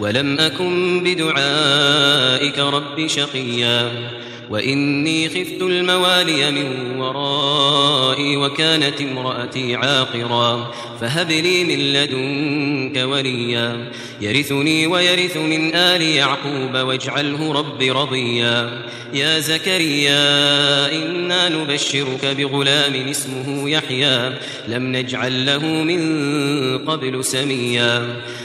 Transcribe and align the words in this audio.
ولم 0.00 0.40
أكن 0.40 1.02
بدعائك 1.04 2.58
رب 2.58 3.06
شقيا 3.06 3.90
وإني 4.50 5.28
خفت 5.28 5.62
الموالي 5.62 6.50
من 6.50 7.00
ورائي 7.00 8.36
وكانت 8.36 9.00
امرأتي 9.00 9.74
عاقرا 9.74 10.70
فهب 11.00 11.30
لي 11.30 11.64
من 11.64 11.78
لدنك 11.78 13.04
وليا 13.04 13.90
يرثني 14.20 14.86
ويرث 14.86 15.36
من 15.36 15.74
آل 15.74 16.02
يعقوب 16.02 16.74
واجعله 16.74 17.52
رب 17.52 17.82
رضيا 17.82 18.82
يا 19.14 19.38
زكريا 19.38 20.16
إنا 20.92 21.48
نبشرك 21.48 22.24
بغلام 22.24 22.94
اسمه 22.94 23.70
يحيى 23.70 24.32
لم 24.68 24.96
نجعل 24.96 25.46
له 25.46 25.66
من 25.66 26.78
قبل 26.78 27.24
سميا 27.24 28.16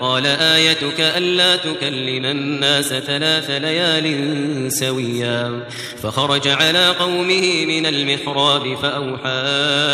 قال 0.00 0.26
آيتك 0.26 1.00
ألا 1.00 1.56
تكلم 1.56 2.24
الناس 2.24 2.88
ثلاث 2.88 3.50
ليال 3.50 4.72
سويا. 4.72 5.64
فخرج 6.02 6.48
على 6.48 6.88
قومه 6.88 7.64
من 7.66 7.86
المحراب 7.86 8.76
فأوحى 8.82 9.42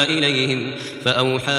إليهم 0.08 0.70
فأوحى 1.04 1.52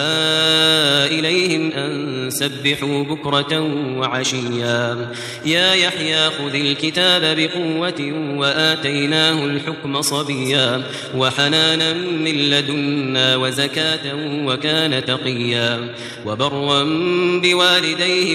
إليهم 1.19 1.71
أن 1.71 2.29
سبحوا 2.29 3.03
بكرة 3.03 3.59
وعشيا. 3.97 5.11
يا 5.45 5.73
يحيى 5.73 6.29
خذ 6.29 6.55
الكتاب 6.55 7.37
بقوة 7.37 8.13
وآتيناه 8.37 9.45
الحكم 9.45 10.01
صبيا. 10.01 10.83
وحنانا 11.15 11.93
من 11.93 12.49
لدنا 12.49 13.35
وزكاة 13.35 14.15
وكان 14.45 15.05
تقيا. 15.05 15.93
وبرا 16.25 16.83
بوالديه 17.43 18.34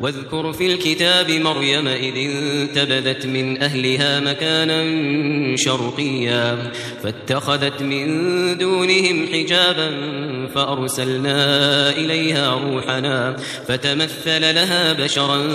واذكر 0.00 0.52
في 0.52 0.66
الكتاب 0.74 1.30
مريم 1.30 1.88
إذ 1.88 2.16
انتبذت 2.16 3.26
من 3.26 3.62
أهلها 3.62 4.20
مكانا 4.20 4.86
شرقيا 5.56 6.72
فاتخذت 7.02 7.82
من 7.82 8.08
دونهم 8.58 9.26
حجابا 9.32 9.90
فأرسلنا 10.54 11.90
إليها 11.90 12.54
روحنا 12.54 13.36
فتمثل 13.68 14.54
لها 14.54 14.92
بشرا 14.92 15.46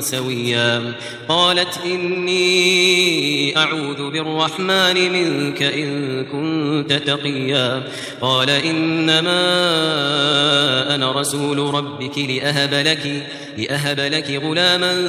سويا. 0.00 0.92
قالت 1.28 1.80
إني 1.86 3.56
أعوذ 3.56 4.10
بالرحمن 4.10 5.12
منك 5.12 5.62
إن 5.62 6.24
كنت 6.24 6.92
تقيا. 6.92 7.82
قال 8.20 8.50
إنما 8.50 9.34
أنا 10.94 11.12
رسول 11.12 11.58
ربك 11.74 12.18
لأهب 12.18 12.74
لك 12.74 13.26
لأهب 13.58 13.81
لك 13.86 14.30
غلاما 14.30 15.06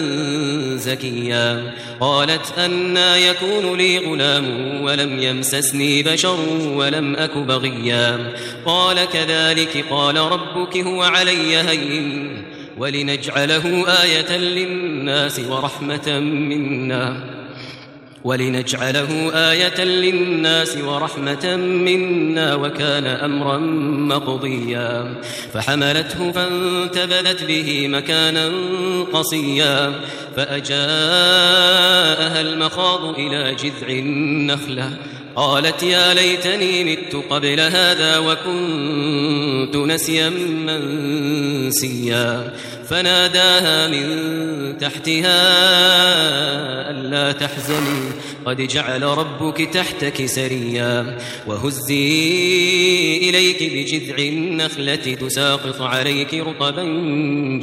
زكيا 0.78 1.74
قالت 2.00 2.58
أنا 2.58 3.18
يكون 3.18 3.78
لي 3.78 3.98
غلام 3.98 4.82
ولم 4.82 5.20
يمسسني 5.20 6.04
بشر 6.04 6.40
ولم 6.66 7.16
أك 7.16 7.38
بغيا 7.38 8.34
قال 8.66 9.06
كذلك 9.06 9.86
قال 9.90 10.18
ربك 10.18 10.78
هو 10.78 11.04
علي 11.04 11.58
هين 11.58 12.44
ولنجعله 12.78 13.86
آية 14.04 14.38
للناس 14.38 15.40
ورحمة 15.40 16.20
منا 16.20 17.33
ولنجعله 18.24 19.32
آية 19.52 19.84
للناس 19.84 20.78
ورحمة 20.78 21.56
منا 21.56 22.56
وكان 22.56 23.06
أمرا 23.06 23.58
مقضيا. 24.08 25.16
فحملته 25.54 26.32
فانتبذت 26.32 27.44
به 27.44 27.88
مكانا 27.88 28.52
قصيا. 29.14 29.92
فأجاءها 30.36 30.82
المخاض 32.42 33.20
إلى 33.20 33.56
جذع 33.56 33.88
النخلة. 33.88 34.98
قالت 35.36 35.84
يا 35.84 36.14
ليتني 36.14 36.84
مت 36.84 37.16
قبل 37.30 37.60
هذا 37.60 38.18
وكنت 38.18 39.76
نسيا 39.76 40.30
منسيا. 40.66 42.54
فناداها 42.90 43.88
من 43.88 44.78
تحتها 44.78 45.42
ألا 46.92 47.32
تحزني. 47.32 48.12
قد 48.46 48.62
جعل 48.62 49.04
ربك 49.04 49.70
تحتك 49.74 50.26
سريا. 50.26 51.18
وهزي 51.48 53.18
إليك 53.18 53.64
بجذع 53.74 54.18
النخلة 54.18 54.96
تساقط 54.96 55.82
عليك 55.82 56.34
رطبا 56.34 56.84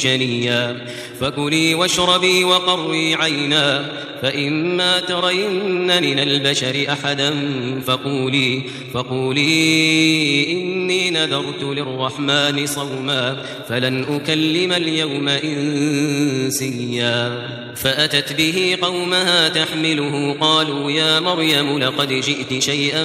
جنيا. 0.00 0.86
فكلي 1.20 1.74
واشربي 1.74 2.44
وقري 2.44 3.14
عينا. 3.14 3.90
فإما 4.22 5.00
ترين 5.00 6.02
من 6.02 6.18
البشر 6.18 6.86
أحدا 6.88 7.30
فقولي 7.86 8.62
فقولي 8.94 10.52
إني 10.52 11.10
نذرت 11.10 11.62
للرحمن 11.62 12.66
صوما 12.66 13.42
فلن 13.68 14.04
أكلم 14.04 14.72
اليوم 14.72 15.28
إنسيا. 15.28 16.80
فأتت 17.74 18.32
به 18.32 18.78
قومها 18.82 19.48
تحمله 19.48 20.36
قالوا 20.40 20.90
يا 20.90 21.20
مريم 21.20 21.78
لقد 21.78 22.08
جئت 22.08 22.62
شيئا 22.62 23.04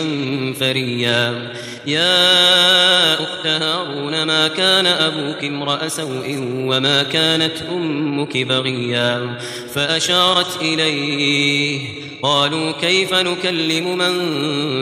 فريا. 0.60 1.54
يا 1.88 3.14
أخت 3.14 3.48
هارون 3.48 4.24
ما 4.24 4.48
كان 4.48 4.86
أبوك 4.86 5.44
امرأ 5.44 5.88
سوء 5.88 6.38
وما 6.56 7.04
كانت 7.04 7.62
أمك 7.72 8.38
بغيا؟ 8.38 9.40
فأشارت 9.74 10.62
إليه 10.62 12.05
قالوا 12.26 12.72
كيف 12.72 13.14
نكلم 13.14 13.98
من 13.98 14.16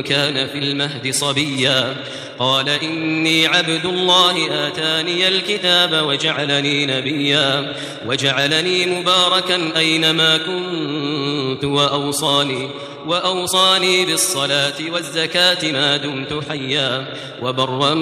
كان 0.04 0.48
في 0.48 0.58
المهد 0.58 1.14
صبيا؟ 1.14 1.96
قال 2.40 2.70
إني 2.70 3.48
عبد 3.48 3.86
الله 3.86 4.68
آتاني 4.68 5.28
الكتاب 5.28 6.06
وجعلني 6.08 6.86
نبيا 6.86 7.74
وجعلني 8.06 8.86
مباركا 8.86 9.78
أينما 9.78 10.38
كنت 10.38 11.66
وأوصاني 11.66 12.70
وأوصاني 13.06 14.06
بالصلاة 14.06 14.92
والزكاة 14.92 15.72
ما 15.72 15.98
دمت 15.98 16.44
حيا 16.50 17.14
وبرا 17.42 17.94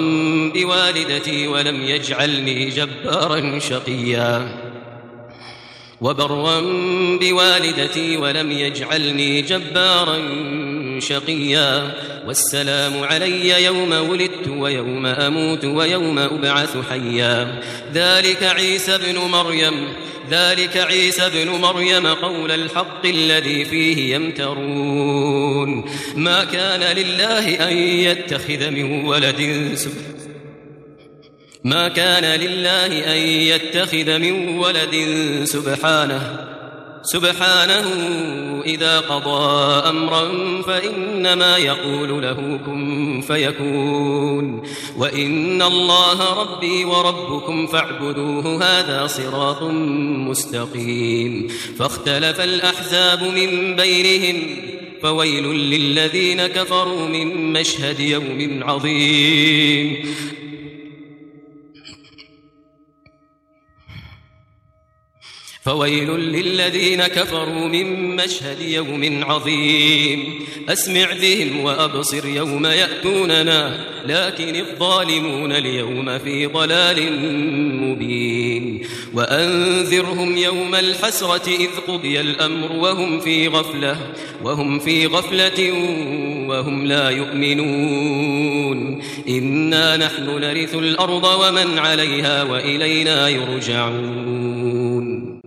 بوالدتي 0.54 1.46
ولم 1.48 1.82
يجعلني 1.82 2.68
جبارا 2.68 3.58
شقيا. 3.58 4.61
وبرا 6.02 6.60
بوالدتي 7.20 8.16
ولم 8.16 8.52
يجعلني 8.52 9.42
جبارا 9.42 10.18
شقيا. 10.98 11.94
والسلام 12.26 13.04
علي 13.04 13.64
يوم 13.64 13.92
ولدت 13.92 14.48
ويوم 14.48 15.06
أموت 15.06 15.64
ويوم 15.64 16.18
أبعث 16.18 16.76
حيا. 16.90 17.60
ذلك 17.94 18.42
عيسى 18.42 18.98
بن 18.98 19.18
مريم. 19.18 19.88
ذلك 20.30 20.76
عيسى 20.76 21.30
بن 21.34 21.50
مريم 21.50 22.06
قول 22.06 22.50
الحق 22.50 23.06
الذي 23.06 23.64
فيه 23.64 24.14
يمترون. 24.14 25.84
ما 26.16 26.44
كان 26.44 26.96
لله 26.96 27.68
أن 27.68 27.76
يتخذ 27.78 28.70
من 28.70 29.04
ولد 29.04 29.70
سبحانه 29.74 30.11
ما 31.64 31.88
كان 31.88 32.40
لله 32.40 32.86
أن 32.86 33.18
يتخذ 33.28 34.18
من 34.18 34.58
ولد 34.58 34.94
سبحانه 35.44 36.48
سبحانه 37.02 37.86
إذا 38.66 39.00
قضى 39.00 39.88
أمرا 39.88 40.28
فإنما 40.62 41.56
يقول 41.56 42.22
له 42.22 42.60
كن 42.66 43.20
فيكون. 43.26 44.62
وإن 44.96 45.62
الله 45.62 46.42
ربي 46.42 46.84
وربكم 46.84 47.66
فاعبدوه 47.66 48.64
هذا 48.64 49.06
صراط 49.06 49.62
مستقيم. 50.28 51.48
فاختلف 51.78 52.40
الأحزاب 52.40 53.22
من 53.22 53.76
بينهم 53.76 54.56
فويل 55.02 55.44
للذين 55.44 56.46
كفروا 56.46 57.08
من 57.08 57.52
مشهد 57.52 58.00
يوم 58.00 58.60
عظيم. 58.62 60.14
فويل 65.64 66.10
للذين 66.10 67.02
كفروا 67.06 67.68
من 67.68 68.16
مشهد 68.16 68.60
يوم 68.60 69.24
عظيم. 69.24 70.46
أسمع 70.68 71.12
بهم 71.22 71.60
وأبصر 71.60 72.26
يوم 72.26 72.66
يأتوننا 72.66 73.86
لكن 74.06 74.56
الظالمون 74.56 75.52
اليوم 75.52 76.18
في 76.18 76.46
ضلال 76.46 77.12
مبين. 77.82 78.86
وأنذرهم 79.14 80.36
يوم 80.36 80.74
الحسرة 80.74 81.48
إذ 81.48 81.68
قضي 81.88 82.20
الأمر 82.20 82.72
وهم 82.72 83.20
في 83.20 83.48
غفلة 83.48 83.96
وهم 84.44 84.78
في 84.78 85.06
غفلة 85.06 85.72
وهم 86.48 86.86
لا 86.86 87.10
يؤمنون. 87.10 89.02
إنا 89.28 89.96
نحن 89.96 90.24
نرث 90.40 90.74
الأرض 90.74 91.24
ومن 91.24 91.78
عليها 91.78 92.42
وإلينا 92.42 93.28
يرجعون. 93.28 94.81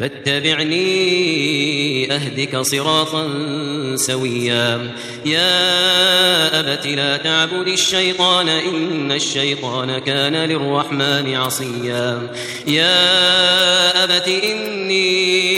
فاتبعني 0.00 0.78
أهدك 2.12 2.56
صراطا 2.56 3.28
سويا. 3.96 4.94
يا 5.26 6.60
أبت 6.60 6.86
لا 6.86 7.16
تعبد 7.16 7.68
الشيطان 7.68 8.48
إن 8.48 9.12
الشيطان 9.12 9.98
كان 9.98 10.36
للرحمن 10.36 11.34
عصيا. 11.34 12.28
يا 12.66 14.04
أبت 14.04 14.28
إني 14.28 15.57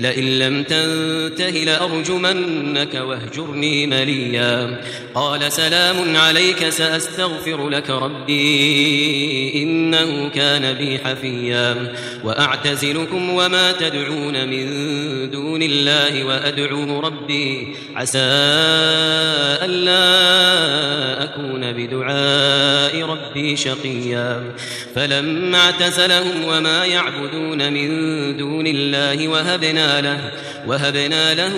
لئن 0.00 0.38
لم 0.38 0.62
تنته 0.62 1.50
لأرجمنك 1.50 2.94
واهجرني 2.94 3.86
مليا. 3.86 4.80
قال 5.14 5.52
سلام 5.52 6.16
عليك 6.16 6.68
سأستغفر 6.68 7.68
لك 7.68 7.90
ربي 7.90 9.62
إنه 9.62 10.28
كان 10.28 10.72
بي 10.72 10.98
حفيا. 10.98 11.92
وأعتزلكم 12.24 13.30
وما 13.30 13.72
تدعون 13.72 14.48
من 14.48 14.66
دون 15.30 15.62
الله 15.62 16.24
وأدعو 16.24 17.00
ربي 17.00 17.74
عسى 17.96 18.18
ألا 19.62 20.06
أكون 21.24 21.72
بدعاء 21.72 23.02
ربي 23.02 23.56
شقيا. 23.56 24.42
فلما 24.94 25.58
اعتزلهم 25.58 26.44
وما 26.44 26.84
يعبدون 26.84 27.72
من 27.72 27.88
دون 28.36 28.66
الله 28.66 29.28
وهبنا 29.28 29.85
له 30.00 30.20
وهبنا 30.66 31.34
له 31.34 31.54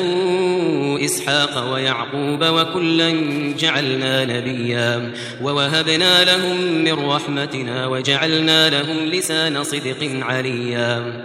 إسحاق 1.05 1.73
ويعقوب 1.73 2.45
وكلا 2.45 3.11
جعلنا 3.59 4.25
نبيا. 4.25 5.13
ووهبنا 5.43 6.25
لهم 6.25 6.85
من 6.85 6.93
رحمتنا 6.93 7.87
وجعلنا 7.87 8.71
لهم 8.71 8.99
لسان 9.07 9.65
صدق 9.65 10.03
عليا. 10.23 11.25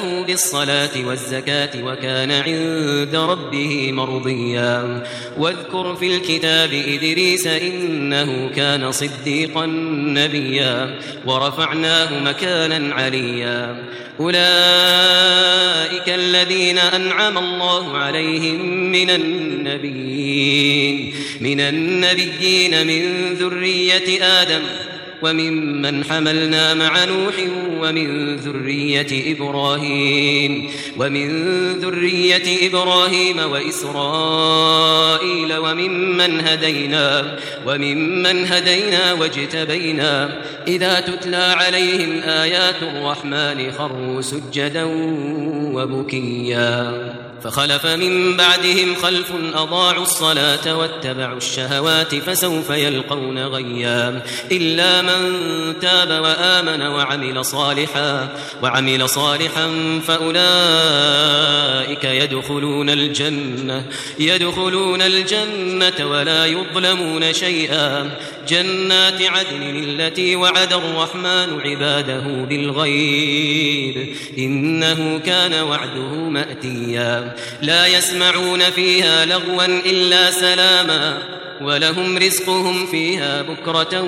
له 0.01 0.23
بالصلاة 0.23 1.07
والزكاة 1.07 1.83
وكان 1.83 2.31
عند 2.31 3.15
ربه 3.15 3.91
مرضيا. 3.91 5.03
واذكر 5.37 5.95
في 5.95 6.15
الكتاب 6.15 6.73
إدريس 6.73 7.47
إنه 7.47 8.49
كان 8.55 8.91
صديقا 8.91 9.65
نبيا. 10.05 10.99
ورفعناه 11.25 12.23
مكانا 12.23 12.95
عليا. 12.95 13.83
أولئك 14.19 16.07
الذين 16.07 16.77
أنعم 16.77 17.37
الله 17.37 17.97
عليهم 17.97 18.91
من 18.91 19.09
النبيين. 19.09 21.13
من 21.41 21.59
النبيين 21.59 22.87
من 22.87 23.33
ذرية 23.33 24.23
آدم. 24.23 24.61
وممن 25.21 26.03
حملنا 26.03 26.73
مع 26.73 27.05
نوح 27.05 27.33
ومن 27.81 28.35
ذرية 28.35 29.35
إبراهيم 29.35 30.69
ومن 30.97 31.29
ذرية 31.79 32.67
إبراهيم 32.67 33.39
وإسرائيل 33.39 34.77
وممن 35.57 36.41
هدينا 36.47 37.37
وممن 37.67 38.45
هدينا 38.45 39.13
واجتبينا 39.13 40.41
إذا 40.67 40.99
تتلى 40.99 41.37
عليهم 41.37 42.21
آيات 42.23 42.83
الرحمن 42.83 43.71
خروا 43.71 44.21
سجدا 44.21 44.83
وبكيا 45.73 47.21
فخلف 47.43 47.85
من 47.85 48.37
بعدهم 48.37 48.95
خلف 48.95 49.31
أضاعوا 49.53 50.03
الصلاة 50.03 50.77
واتبعوا 50.77 51.37
الشهوات 51.37 52.15
فسوف 52.15 52.69
يلقون 52.69 53.39
غيا 53.39 54.21
إلا 54.51 55.01
من 55.19 55.79
تاب 55.79 56.09
وآمن 56.09 56.81
وعمل 56.81 57.45
صالحا 57.45 58.29
وعمل 58.63 59.09
صالحا 59.09 59.99
فأولئك 60.07 62.03
يدخلون 62.03 62.89
الجنة 62.89 63.85
يدخلون 64.19 65.01
الجنة 65.01 66.07
ولا 66.11 66.45
يظلمون 66.45 67.33
شيئا. 67.33 68.09
جنات 68.47 69.21
عدن 69.21 69.83
التي 69.83 70.35
وعد 70.35 70.73
الرحمن 70.73 71.59
عباده 71.61 72.45
بالغيب 72.49 74.15
إنه 74.37 75.19
كان 75.25 75.53
وعده 75.53 76.15
مأتيا. 76.15 77.35
لا 77.61 77.87
يسمعون 77.87 78.69
فيها 78.69 79.25
لغوا 79.25 79.65
إلا 79.65 80.31
سلاما. 80.31 81.40
ولهم 81.63 82.17
رزقهم 82.17 82.85
فيها 82.85 83.41
بكرة 83.41 84.03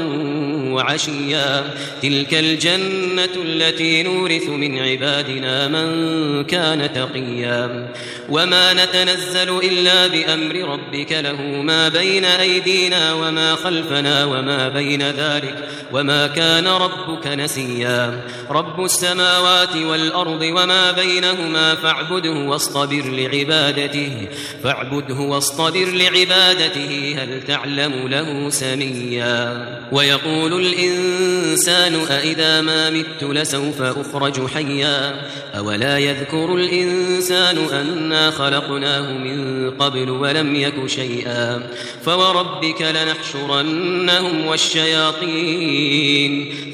وعشيا. 0.74 1.74
تلك 2.02 2.34
الجنة 2.34 3.30
التي 3.46 4.04
نورث 4.04 4.50
من 4.50 4.80
عبادنا 4.80 5.68
من 5.68 6.44
كان 6.44 6.94
تقيا. 6.94 7.92
وما 8.30 8.74
نتنزل 8.74 9.50
إلا 9.64 10.08
بأمر 10.08 10.56
ربك 10.56 11.12
له 11.12 11.42
ما 11.42 11.90
بين 11.90 12.26
أيدينا 12.26 13.14
وما 13.14 13.56
خلفنا 13.56 14.26
وما 14.26 14.70
بين 14.70 15.02
ذلك 15.02 15.70
وما 15.92 16.28
كان 16.28 16.68
ربك 16.68 17.28
نسيا. 17.28 18.22
رب 18.50 18.86
السماوات 18.86 19.76
والأرض 19.76 20.42
وما 20.42 20.92
بينهما 20.92 21.76
فاعبده 21.76 22.32
واصطبر 22.32 23.04
لعبادته 23.06 24.28
فاعبده 24.64 25.16
واصطبر 25.16 25.86
لعبادته. 25.86 27.16
هل 27.20 27.43
تعلم 27.48 28.08
له 28.08 28.50
سميا. 28.50 29.66
ويقول 29.92 30.66
الإنسان 30.66 31.96
أإذا 32.10 32.62
ما 32.62 32.90
مت 32.90 33.24
لسوف 33.24 33.82
أخرج 33.82 34.48
حيا. 34.48 35.22
أولا 35.58 35.98
يذكر 35.98 36.56
الإنسان 36.56 37.58
أنا 37.58 38.32
خلقناه 38.32 39.14
من 39.14 39.72
قبل 39.72 40.10
ولم 40.10 40.56
يك 40.56 40.88
شيئا. 40.88 41.70
فوربك 42.06 42.82
لنحشرنهم 42.82 44.46
والشياطين 44.46 45.94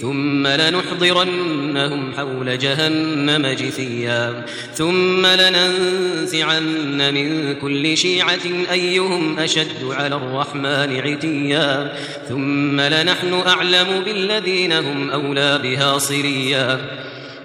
ثم 0.01 0.47
لنحضرنهم 0.47 2.13
حول 2.17 2.57
جهنم 2.57 3.47
جثيا. 3.47 4.45
ثم 4.73 5.25
لننزعن 5.25 7.13
من 7.13 7.55
كل 7.55 7.97
شيعة 7.97 8.71
أيهم 8.71 9.39
أشد 9.39 9.83
على 9.83 10.15
الرحمن. 10.15 10.58
عتيا. 10.65 11.93
ثم 12.29 12.81
لنحن 12.81 13.33
أعلم 13.47 14.03
بالذين 14.05 14.73
هم 14.73 15.09
أولى 15.09 15.59
بها 15.63 15.97
صريا 15.97 16.77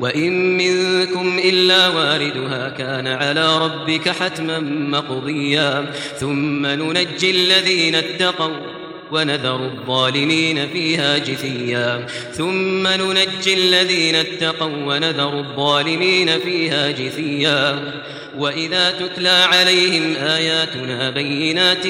وإن 0.01 0.57
منكم 0.57 1.39
إلا 1.45 1.89
واردها 1.89 2.69
كان 2.69 3.07
على 3.07 3.59
ربك 3.59 4.09
حتما 4.09 4.61
مقضيا. 4.61 5.93
ثم 6.21 6.67
ننجي 6.67 7.31
الذين 7.31 7.95
اتقوا 7.95 8.84
ونذر 9.13 9.65
الظالمين 9.65 10.69
فيها 10.69 11.19
جثيا. 11.19 12.07
ثم 12.33 12.87
ننجي 12.87 13.55
الذين 13.55 14.15
اتقوا 14.15 14.95
ونذر 14.95 15.39
الظالمين 15.39 16.39
فيها 16.39 16.91
جثيا. 16.91 17.93
وإذا 18.39 18.91
تتلى 18.91 19.29
عليهم 19.29 20.17
آياتنا 20.17 21.11
بينات 21.11 21.87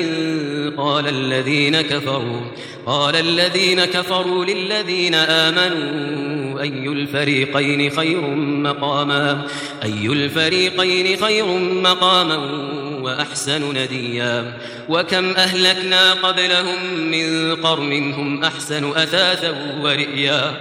قال 0.77 1.09
الذين 1.09 1.81
كفروا 1.81 2.41
قال 2.87 3.17
الذين 3.17 3.85
كفروا 3.85 4.45
للذين 4.45 5.15
آمنوا 5.15 6.61
أي 6.63 6.89
الفريقين 6.89 7.91
خير 7.91 8.21
مقاما؟ 8.37 9.47
أي 9.83 10.07
الفريقين 10.07 11.17
خير 11.17 11.47
مقاما؟ 11.59 12.84
وأحسن 13.05 13.73
نديا. 13.75 14.59
وكم 14.89 15.31
أهلكنا 15.37 16.13
قبلهم 16.13 16.95
من 16.95 17.57
قرن 17.57 18.13
هم 18.13 18.45
أحسن 18.45 18.91
أثاثا 18.91 19.51
ورئيا. 19.81 20.57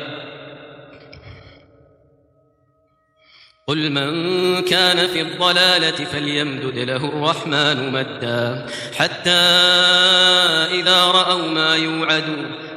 قل 3.67 3.91
من 3.91 4.61
كان 4.61 5.07
في 5.07 5.21
الضلالة 5.21 5.91
فليمدد 5.91 6.77
له 6.77 6.95
الرحمن 6.95 7.91
مدا. 7.91 8.65
حتى 8.95 9.29
إذا 10.79 11.03
رأوا 11.05 11.47
ما 11.47 11.75
يوعدون 11.75 12.55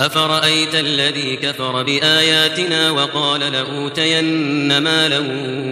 أفرأيت 0.00 0.74
الذي 0.74 1.36
كفر 1.36 1.82
بآياتنا 1.82 2.90
وقال 2.90 3.40
لأوتين 3.40 4.78
مالا 4.78 5.18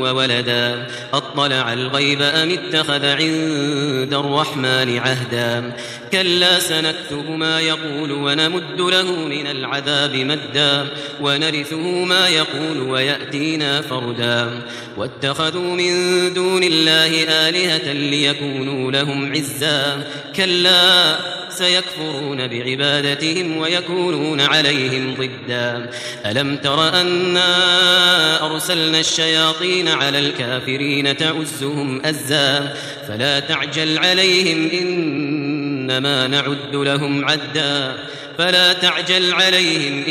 وولدا؟ 0.01 0.87
أطلع 1.13 1.73
الغيب 1.73 2.23
أم 2.23 2.51
اتخذ 2.51 3.07
عند 3.07 4.15
الرحمن 4.15 4.99
عهدا؟ 4.99 5.77
كلا 6.13 6.59
سنكتب 6.59 7.31
ما 7.31 7.61
يقول 7.61 8.13
ونمد 8.13 8.81
له 8.81 9.13
من 9.13 9.47
العذاب 9.47 10.15
مدا 10.15 10.87
ونرثه 11.21 12.05
ما 12.05 12.29
يقول 12.29 12.81
ويأتينا 12.81 13.81
فردا. 13.81 14.63
واتخذوا 14.97 15.75
من 15.75 15.93
دون 16.35 16.63
الله 16.63 17.25
آلهة 17.49 17.93
ليكونوا 17.93 18.93
لهم 18.93 19.33
عزا. 19.33 20.07
كلا 20.37 21.38
سيكفرون 21.59 22.49
بعبادتهم 22.49 23.57
ويكونون 23.57 24.41
عليهم 24.41 25.15
ضدا. 25.15 25.91
ألم 26.27 26.57
تر 26.57 27.01
أنا 27.01 28.47
أرسلنا 28.47 29.01
الشياطين 29.01 29.89
على 29.89 30.19
الكافرين 30.19 31.17
تعزهم 31.17 32.07
أزا؟ 32.07 32.75
فلا 33.09 33.41
تعجل 33.41 33.99
عليهم 33.99 34.71
إنما 34.71 36.27
نعد 36.27 36.75
لهم 36.75 37.25
عدا. 37.25 37.97
فلا 38.39 38.73
تعجل 38.73 39.33
عليهم 39.33 40.05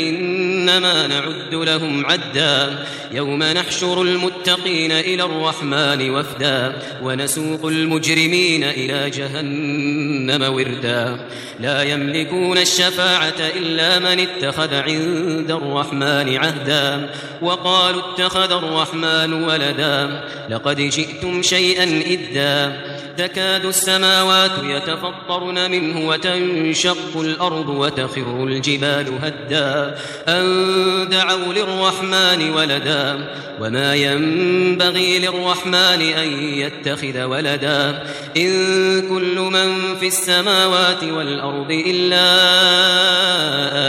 إنما 0.68 1.06
نعد 1.06 1.54
لهم 1.54 2.06
عدا. 2.06 2.84
يوم 3.12 3.42
نحشر 3.42 4.02
المتقين 4.02 4.92
إلى 4.92 5.22
الرحمن 5.22 6.10
وفدا. 6.10 6.72
ونسوق 7.02 7.66
المجرمين 7.66 8.64
إلى 8.64 9.10
جهنم 9.10 10.54
وردا. 10.54 11.26
لا 11.60 11.82
يملكون 11.82 12.58
الشفاعة 12.58 13.34
إلا 13.56 13.98
من 13.98 14.20
اتخذ 14.20 14.74
عند 14.74 15.50
الرحمن 15.50 16.36
عهدا. 16.36 17.10
وقالوا 17.42 18.02
اتخذ 18.12 18.52
الرحمن 18.52 19.32
ولدا. 19.32 20.24
لقد 20.50 20.76
جئتم 20.76 21.42
شيئا 21.42 22.02
إدا. 22.06 22.76
تكاد 23.18 23.64
السماوات 23.64 24.50
يتفطرن 24.64 25.70
منه 25.70 26.08
وتنشق 26.08 27.20
الأرض 27.20 27.68
وتخر 27.68 28.44
الجبال 28.44 29.06
هدا. 29.22 29.98
أن 30.28 30.57
دعوا 31.04 31.52
للرحمن 31.52 32.50
ولدا 32.50 33.28
وما 33.60 33.94
ينبغي 33.94 35.18
للرحمن 35.18 36.02
أن 36.02 36.42
يتخذ 36.42 37.22
ولدا. 37.22 38.02
إن 38.36 39.08
كل 39.08 39.38
من 39.38 39.96
في 40.00 40.06
السماوات 40.06 41.04
والأرض 41.04 41.82
إلا 41.86 42.24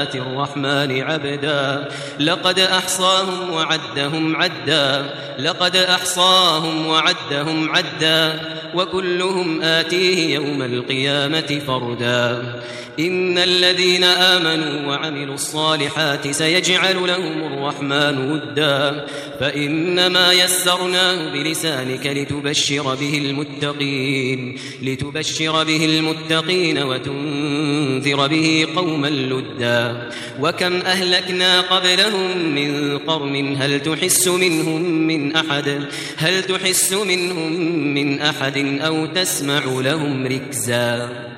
آتي 0.01 0.17
الرحمن 0.17 1.01
عبدا. 1.01 1.87
لقد 2.19 2.59
أحصاهم 2.59 3.53
وعدهم 3.53 4.35
عدا 4.35 5.05
لقد 5.39 5.75
أحصاهم 5.75 6.85
وعدهم 6.85 7.69
عدا 7.75 8.39
وكلهم 8.75 9.61
آتيه 9.61 10.35
يوم 10.35 10.61
القيامة 10.61 11.61
فردا. 11.67 12.43
إن 12.99 13.37
الذين 13.37 14.03
آمنوا 14.03 14.87
وعملوا 14.87 15.35
الصالحات 15.35 16.31
سيجعل 16.31 17.07
لهم 17.07 17.53
الرحمن 17.53 18.31
ودا. 18.31 19.05
فإنما 19.39 20.33
يسرناه 20.33 21.33
بلسانك 21.33 22.07
لتبشر 22.07 22.95
به 22.95 23.17
المتقين 23.17 24.57
لتبشر 24.81 25.63
به 25.63 25.85
المتقين 25.85 26.77
وتنذر 26.77 28.27
به 28.27 28.67
قوما 28.75 29.07
لدا. 29.07 30.09
وكم 30.39 30.73
أهلكنا 30.73 31.61
قبلهم 31.61 32.55
من 32.55 32.97
قرن 32.97 33.55
هل 33.59 33.79
تحس 33.79 34.27
منهم 34.27 34.81
من 34.81 35.35
أحد؟ 35.35 35.85
هل 36.17 36.43
تحس 36.43 36.93
منهم 36.93 37.53
من 37.93 38.21
أحد 38.21 38.79
أو 38.81 39.05
تسمع 39.05 39.63
لهم 39.65 40.25
ركزا؟ 40.25 41.28